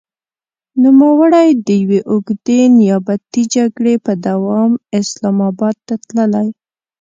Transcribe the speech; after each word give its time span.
نوموړی 0.83 1.47
د 1.65 1.67
يوې 1.81 1.99
اوږدې 2.11 2.59
نيابتي 2.77 3.43
جګړې 3.55 3.95
په 4.05 4.11
دوام 4.25 4.71
اسلام 4.99 5.37
اباد 5.49 5.75
ته 5.87 5.95
تللی. 6.07 6.47